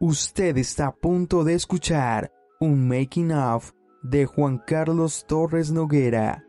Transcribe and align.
Usted 0.00 0.56
está 0.58 0.86
a 0.86 0.94
punto 0.94 1.42
de 1.42 1.54
escuchar 1.54 2.32
un 2.60 2.86
making 2.86 3.32
of 3.32 3.72
de 4.00 4.26
Juan 4.26 4.58
Carlos 4.64 5.24
Torres 5.26 5.72
Noguera. 5.72 6.44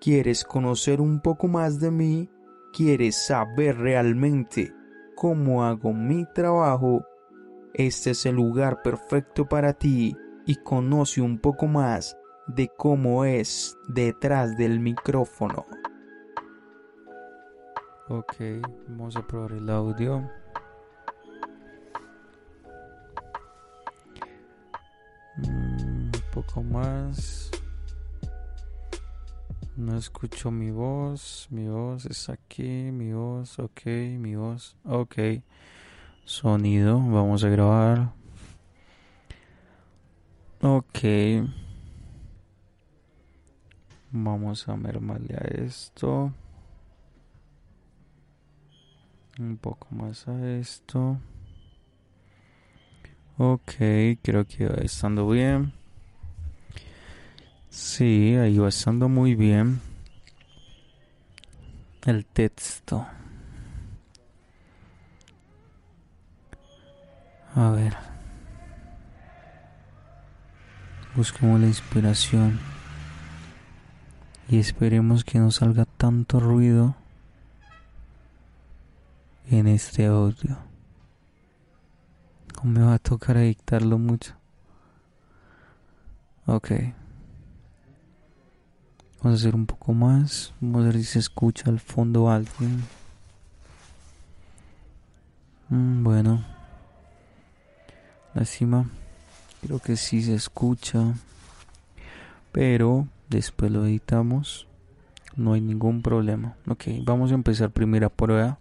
¿Quieres 0.00 0.42
conocer 0.42 1.00
un 1.00 1.20
poco 1.20 1.46
más 1.46 1.78
de 1.78 1.92
mí? 1.92 2.28
¿Quieres 2.72 3.14
saber 3.14 3.78
realmente 3.78 4.74
cómo 5.14 5.64
hago 5.64 5.92
mi 5.92 6.26
trabajo? 6.34 7.04
Este 7.72 8.10
es 8.10 8.26
el 8.26 8.34
lugar 8.34 8.82
perfecto 8.82 9.48
para 9.48 9.74
ti 9.74 10.16
y 10.44 10.56
conoce 10.56 11.20
un 11.20 11.38
poco 11.38 11.68
más 11.68 12.18
de 12.48 12.68
cómo 12.76 13.24
es 13.24 13.76
detrás 13.86 14.56
del 14.56 14.80
micrófono. 14.80 15.66
Ok, 18.08 18.34
vamos 18.88 19.14
a 19.14 19.24
probar 19.24 19.52
el 19.52 19.70
audio. 19.70 20.28
Poco 26.58 26.62
más. 26.62 27.50
No 29.76 29.96
escucho 29.96 30.50
mi 30.50 30.70
voz. 30.70 31.46
Mi 31.50 31.68
voz 31.68 32.06
es 32.06 32.28
aquí. 32.28 32.90
Mi 32.92 33.12
voz, 33.12 33.58
ok. 33.58 33.86
Mi 33.86 34.34
voz, 34.34 34.76
ok. 34.84 35.16
Sonido, 36.24 36.98
vamos 36.98 37.44
a 37.44 37.48
grabar. 37.48 38.12
Ok. 40.62 40.98
Vamos 44.10 44.68
a 44.68 44.76
mermarle 44.76 45.34
a 45.34 45.64
esto. 45.64 46.32
Un 49.38 49.56
poco 49.58 49.86
más 49.90 50.26
a 50.26 50.50
esto. 50.58 51.20
Ok, 53.36 53.72
creo 54.20 54.44
que 54.44 54.66
va 54.66 54.82
estando 54.82 55.28
bien. 55.28 55.77
Sí, 57.98 58.36
ahí 58.36 58.56
va 58.58 58.68
estando 58.68 59.08
muy 59.08 59.34
bien. 59.34 59.80
El 62.06 62.24
texto. 62.24 63.04
A 67.56 67.70
ver. 67.70 67.96
Busquemos 71.16 71.60
la 71.60 71.66
inspiración. 71.66 72.60
Y 74.48 74.60
esperemos 74.60 75.24
que 75.24 75.40
no 75.40 75.50
salga 75.50 75.84
tanto 75.84 76.38
ruido 76.38 76.94
en 79.50 79.66
este 79.66 80.06
audio 80.06 80.56
me 82.62 82.80
va 82.80 82.94
a 82.94 82.98
tocar 83.00 83.38
dictarlo 83.38 83.98
mucho. 83.98 84.34
Ok. 86.46 86.70
Vamos 89.22 89.38
a 89.38 89.42
hacer 89.42 89.54
un 89.56 89.66
poco 89.66 89.92
más. 89.92 90.54
Vamos 90.60 90.82
a 90.82 90.84
ver 90.86 90.96
si 90.98 91.04
se 91.04 91.18
escucha 91.18 91.70
al 91.70 91.80
fondo 91.80 92.30
alguien. 92.30 92.84
Mm, 95.68 96.04
bueno. 96.04 96.44
La 98.34 98.44
cima. 98.44 98.88
Creo 99.60 99.80
que 99.80 99.96
sí 99.96 100.22
se 100.22 100.34
escucha. 100.34 101.14
Pero 102.52 103.08
después 103.28 103.72
lo 103.72 103.84
editamos. 103.86 104.68
No 105.34 105.54
hay 105.54 105.60
ningún 105.60 106.02
problema. 106.02 106.56
Ok, 106.68 106.84
vamos 107.02 107.32
a 107.32 107.34
empezar 107.34 107.70
primera 107.70 108.08
prueba. 108.08 108.58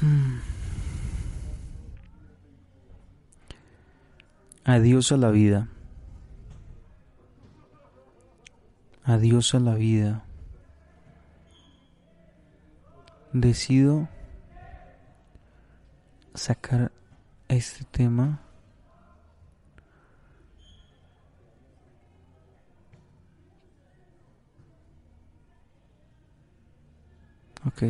Hmm. 0.00 0.38
Adiós 4.64 5.12
a 5.12 5.16
la 5.16 5.30
vida. 5.30 5.68
Adiós 9.06 9.54
a 9.54 9.60
la 9.60 9.74
vida. 9.74 10.24
Decido 13.32 14.08
sacar 16.34 16.92
este 17.48 17.84
tema 17.84 18.40
Ok. 27.66 27.82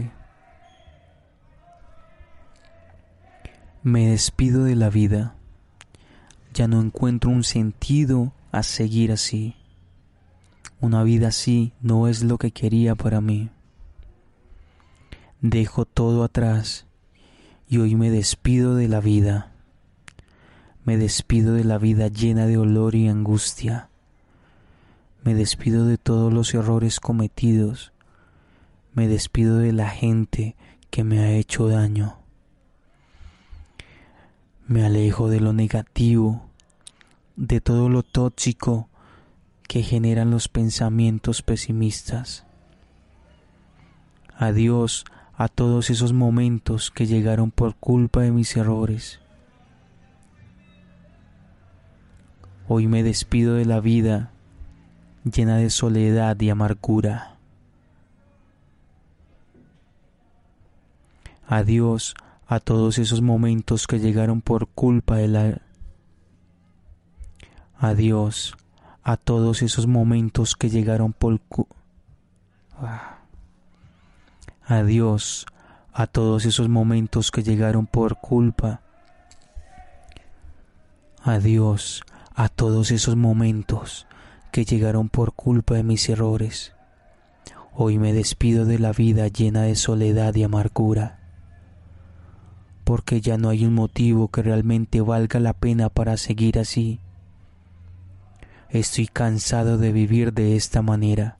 Me 3.82 4.10
despido 4.10 4.64
de 4.64 4.74
la 4.74 4.88
vida. 4.88 5.34
Ya 6.54 6.66
no 6.66 6.80
encuentro 6.80 7.30
un 7.30 7.44
sentido 7.44 8.32
a 8.52 8.62
seguir 8.62 9.12
así. 9.12 9.54
Una 10.86 11.02
vida 11.02 11.26
así 11.26 11.72
no 11.80 12.06
es 12.06 12.22
lo 12.22 12.38
que 12.38 12.52
quería 12.52 12.94
para 12.94 13.20
mí. 13.20 13.50
Dejo 15.40 15.84
todo 15.84 16.22
atrás 16.22 16.86
y 17.68 17.78
hoy 17.78 17.96
me 17.96 18.08
despido 18.08 18.76
de 18.76 18.86
la 18.86 19.00
vida. 19.00 19.50
Me 20.84 20.96
despido 20.96 21.54
de 21.54 21.64
la 21.64 21.78
vida 21.78 22.06
llena 22.06 22.46
de 22.46 22.56
olor 22.56 22.94
y 22.94 23.08
angustia. 23.08 23.88
Me 25.24 25.34
despido 25.34 25.86
de 25.86 25.98
todos 25.98 26.32
los 26.32 26.54
errores 26.54 27.00
cometidos. 27.00 27.92
Me 28.94 29.08
despido 29.08 29.58
de 29.58 29.72
la 29.72 29.88
gente 29.88 30.54
que 30.90 31.02
me 31.02 31.18
ha 31.18 31.32
hecho 31.32 31.66
daño. 31.66 32.20
Me 34.68 34.84
alejo 34.84 35.28
de 35.30 35.40
lo 35.40 35.52
negativo 35.52 36.48
de 37.34 37.60
todo 37.60 37.88
lo 37.88 38.04
tóxico 38.04 38.88
que 39.68 39.82
generan 39.82 40.30
los 40.30 40.48
pensamientos 40.48 41.42
pesimistas. 41.42 42.44
Adiós 44.36 45.04
a 45.36 45.48
todos 45.48 45.90
esos 45.90 46.12
momentos 46.12 46.90
que 46.90 47.06
llegaron 47.06 47.50
por 47.50 47.74
culpa 47.76 48.22
de 48.22 48.30
mis 48.30 48.56
errores. 48.56 49.20
Hoy 52.68 52.86
me 52.88 53.02
despido 53.02 53.54
de 53.54 53.64
la 53.64 53.80
vida 53.80 54.32
llena 55.24 55.56
de 55.56 55.70
soledad 55.70 56.40
y 56.40 56.50
amargura. 56.50 57.36
Adiós 61.46 62.14
a 62.46 62.60
todos 62.60 62.98
esos 62.98 63.22
momentos 63.22 63.86
que 63.86 63.98
llegaron 63.98 64.40
por 64.40 64.68
culpa 64.68 65.16
de 65.16 65.28
la 65.28 65.60
Adiós 67.78 68.56
a 69.08 69.16
todos 69.16 69.62
esos 69.62 69.86
momentos 69.86 70.56
que 70.56 70.68
llegaron 70.68 71.12
por 71.12 71.40
ah. 72.76 73.18
Adiós 74.64 75.46
a 75.92 76.08
todos 76.08 76.44
esos 76.44 76.68
momentos 76.68 77.30
que 77.30 77.44
llegaron 77.44 77.86
por 77.86 78.16
culpa. 78.20 78.80
Adiós 81.22 82.02
a 82.34 82.48
todos 82.48 82.90
esos 82.90 83.14
momentos 83.14 84.08
que 84.50 84.64
llegaron 84.64 85.08
por 85.08 85.34
culpa 85.34 85.74
de 85.74 85.84
mis 85.84 86.08
errores. 86.08 86.72
Hoy 87.74 88.00
me 88.00 88.12
despido 88.12 88.64
de 88.64 88.80
la 88.80 88.90
vida 88.90 89.28
llena 89.28 89.62
de 89.62 89.76
soledad 89.76 90.34
y 90.34 90.42
amargura, 90.42 91.20
porque 92.82 93.20
ya 93.20 93.38
no 93.38 93.50
hay 93.50 93.66
un 93.66 93.74
motivo 93.74 94.32
que 94.32 94.42
realmente 94.42 95.00
valga 95.00 95.38
la 95.38 95.52
pena 95.52 95.90
para 95.90 96.16
seguir 96.16 96.58
así. 96.58 96.98
Estoy 98.70 99.06
cansado 99.06 99.78
de 99.78 99.92
vivir 99.92 100.32
de 100.32 100.56
esta 100.56 100.82
manera. 100.82 101.38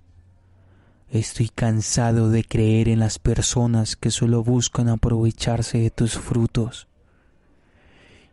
Estoy 1.10 1.48
cansado 1.48 2.30
de 2.30 2.44
creer 2.44 2.88
en 2.88 3.00
las 3.00 3.18
personas 3.18 3.96
que 3.96 4.10
solo 4.10 4.44
buscan 4.44 4.88
aprovecharse 4.88 5.78
de 5.78 5.90
tus 5.90 6.18
frutos 6.18 6.88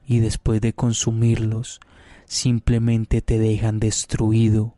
y 0.06 0.19
después 0.19 0.62
de 0.62 0.74
consumirlos 0.74 1.80
simplemente 2.25 3.22
te 3.22 3.40
dejan 3.40 3.80
destruido 3.80 4.75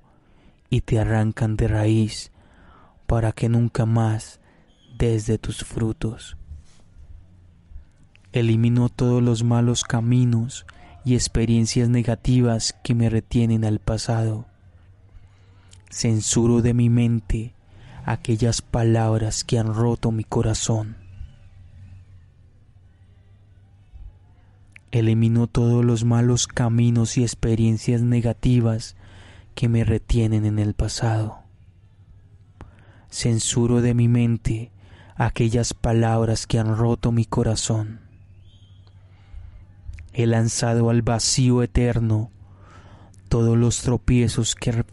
y 0.70 0.82
te 0.82 1.00
arrancan 1.00 1.58
de 1.58 1.68
raíz 1.68 2.32
para 3.08 3.32
que 3.32 3.50
nunca 3.50 3.86
más 3.86 4.40
des 4.98 5.26
de 5.26 5.38
tus 5.38 5.64
frutos. 5.64 6.38
Elimino 8.32 8.90
todos 8.90 9.22
los 9.22 9.44
malos 9.44 9.84
caminos 9.84 10.66
y 11.06 11.14
experiencias 11.14 11.88
negativas 11.88 12.76
que 12.84 12.96
me 12.96 13.10
retienen 13.10 13.64
al 13.64 13.80
pasado. 13.80 14.48
Censuro 15.90 16.62
de 16.62 16.74
mi 16.74 16.90
mente 16.90 17.54
aquellas 18.04 18.62
palabras 18.62 19.44
que 19.44 19.60
han 19.60 19.74
roto 19.74 20.12
mi 20.12 20.24
corazón. 20.24 20.98
Elimino 24.92 25.48
todos 25.48 25.86
los 25.86 26.06
malos 26.06 26.48
caminos 26.48 27.18
y 27.18 27.24
experiencias 27.24 28.02
negativas 28.02 28.96
que 29.54 29.70
me 29.70 29.84
retienen 29.84 30.46
en 30.46 30.58
el 30.58 30.74
pasado. 30.74 31.40
Censuro 33.10 33.82
de 33.82 33.94
mi 33.94 34.08
mente 34.08 34.72
aquellas 35.16 35.74
palabras 35.74 36.48
que 36.48 36.60
han 36.60 36.76
roto 36.76 37.12
mi 37.12 37.26
corazón. 37.26 38.05
He 40.18 40.26
lanzado 40.28 40.90
al 40.90 41.02
vacío 41.02 41.62
eterno 41.62 42.32
todos 43.28 43.58
los 43.58 43.82
tropiezos 43.82 44.56
que 44.56 44.86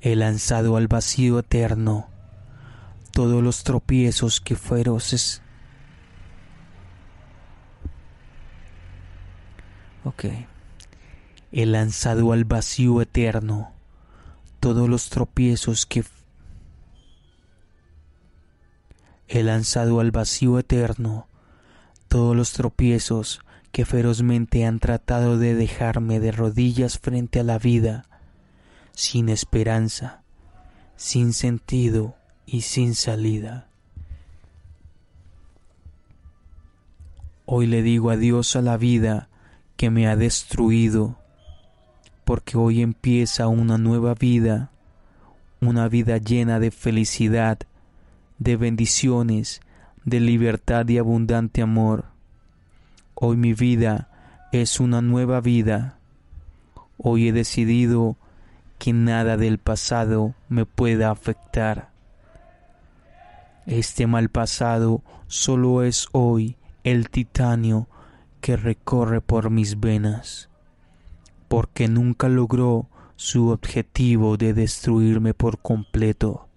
he 0.00 0.14
lanzado 0.14 0.76
al 0.76 0.86
vacío 0.86 1.40
eterno 1.40 2.08
todos 3.10 3.42
los 3.42 3.64
tropiezos 3.64 4.40
que 4.40 4.54
feroces. 4.54 5.42
Ok. 10.04 10.26
He 11.50 11.66
lanzado 11.66 12.30
al 12.30 12.44
vacío 12.44 13.02
eterno 13.02 13.72
todos 14.60 14.88
los 14.88 15.10
tropiezos 15.10 15.86
que 15.86 16.04
he 19.26 19.42
lanzado 19.42 19.98
al 19.98 20.12
vacío 20.12 20.60
eterno 20.60 21.26
todos 22.08 22.34
los 22.34 22.52
tropiezos 22.52 23.40
que 23.70 23.84
ferozmente 23.84 24.64
han 24.64 24.80
tratado 24.80 25.38
de 25.38 25.54
dejarme 25.54 26.20
de 26.20 26.32
rodillas 26.32 26.98
frente 26.98 27.40
a 27.40 27.44
la 27.44 27.58
vida, 27.58 28.06
sin 28.92 29.28
esperanza, 29.28 30.22
sin 30.96 31.32
sentido 31.32 32.16
y 32.46 32.62
sin 32.62 32.94
salida. 32.94 33.68
Hoy 37.44 37.66
le 37.66 37.82
digo 37.82 38.10
adiós 38.10 38.56
a 38.56 38.62
la 38.62 38.76
vida 38.76 39.28
que 39.76 39.90
me 39.90 40.08
ha 40.08 40.16
destruido, 40.16 41.16
porque 42.24 42.58
hoy 42.58 42.82
empieza 42.82 43.48
una 43.48 43.78
nueva 43.78 44.14
vida, 44.14 44.70
una 45.60 45.88
vida 45.88 46.18
llena 46.18 46.58
de 46.58 46.70
felicidad, 46.70 47.58
de 48.38 48.56
bendiciones, 48.56 49.60
de 50.08 50.20
libertad 50.20 50.88
y 50.88 50.98
abundante 50.98 51.62
amor. 51.62 52.06
Hoy 53.14 53.36
mi 53.36 53.52
vida 53.52 54.08
es 54.52 54.80
una 54.80 55.02
nueva 55.02 55.40
vida. 55.40 55.98
Hoy 56.96 57.28
he 57.28 57.32
decidido 57.32 58.16
que 58.78 58.92
nada 58.92 59.36
del 59.36 59.58
pasado 59.58 60.34
me 60.48 60.64
pueda 60.64 61.10
afectar. 61.10 61.90
Este 63.66 64.06
mal 64.06 64.30
pasado 64.30 65.02
solo 65.26 65.82
es 65.82 66.08
hoy 66.12 66.56
el 66.84 67.10
titanio 67.10 67.88
que 68.40 68.56
recorre 68.56 69.20
por 69.20 69.50
mis 69.50 69.80
venas, 69.80 70.48
porque 71.48 71.88
nunca 71.88 72.28
logró 72.28 72.88
su 73.16 73.48
objetivo 73.48 74.36
de 74.36 74.54
destruirme 74.54 75.34
por 75.34 75.58
completo. 75.58 76.48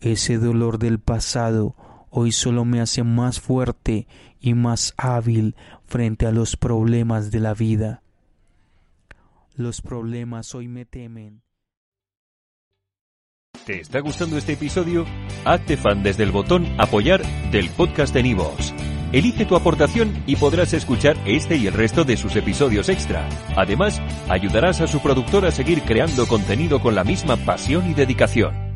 Ese 0.00 0.38
dolor 0.38 0.78
del 0.78 0.98
pasado 0.98 1.74
hoy 2.10 2.32
solo 2.32 2.64
me 2.64 2.80
hace 2.80 3.02
más 3.02 3.40
fuerte 3.40 4.06
y 4.40 4.54
más 4.54 4.94
hábil 4.96 5.56
frente 5.86 6.26
a 6.26 6.32
los 6.32 6.56
problemas 6.56 7.30
de 7.30 7.40
la 7.40 7.54
vida. 7.54 8.02
Los 9.54 9.80
problemas 9.80 10.54
hoy 10.54 10.68
me 10.68 10.84
temen. 10.84 11.42
¿Te 13.66 13.80
está 13.80 14.00
gustando 14.00 14.38
este 14.38 14.54
episodio? 14.54 15.04
Hazte 15.44 15.76
fan 15.76 16.02
desde 16.02 16.22
el 16.22 16.32
botón 16.32 16.66
apoyar 16.78 17.22
del 17.50 17.68
podcast 17.70 18.14
de 18.14 18.22
Nivos. 18.22 18.72
Elige 19.12 19.44
tu 19.44 19.56
aportación 19.56 20.22
y 20.26 20.36
podrás 20.36 20.72
escuchar 20.72 21.16
este 21.26 21.56
y 21.56 21.66
el 21.66 21.74
resto 21.74 22.04
de 22.04 22.16
sus 22.16 22.36
episodios 22.36 22.88
extra. 22.88 23.28
Además, 23.56 24.00
ayudarás 24.28 24.80
a 24.80 24.86
su 24.86 25.00
productor 25.00 25.44
a 25.44 25.50
seguir 25.50 25.82
creando 25.82 26.26
contenido 26.26 26.80
con 26.80 26.94
la 26.94 27.04
misma 27.04 27.36
pasión 27.36 27.90
y 27.90 27.94
dedicación. 27.94 28.69